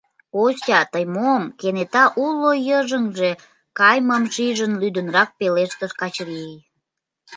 —Костя, 0.33 0.79
тый 0.91 1.05
мом?— 1.15 1.43
кенета 1.59 2.05
уло 2.25 2.51
йыжыҥже 2.67 3.31
каймым 3.79 4.23
шижын, 4.33 4.73
лӱдынрак 4.81 5.29
пелештыш 5.39 5.91
Качырий. 6.01 6.57